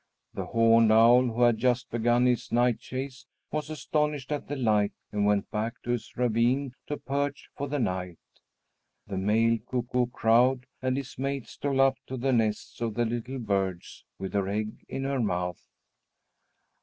[0.33, 4.93] The horned owl, who had just begun his night chase, was astonished at the light
[5.11, 8.17] and went back to his ravine to perch for the night.
[9.05, 13.37] The male cuckoo crowed, and his mate stole up to the nests of the little
[13.37, 15.63] birds with her egg in her mouth.